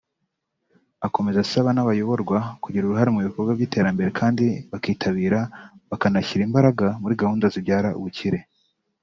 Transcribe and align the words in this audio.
Akomeza 1.07 1.39
asaba 1.41 1.69
n’abayoborwa 1.73 2.37
kugira 2.63 2.83
uruhare 2.85 3.09
mu 3.15 3.21
bikorwa 3.27 3.51
by’iterambere 3.57 4.09
kandi 4.19 4.45
bakitabira 4.71 5.39
bakanashyira 5.89 6.45
imbaraga 6.47 6.85
muri 7.01 7.13
gahunda 7.21 7.45
zibyara 7.53 7.89
ubukire 7.99 8.39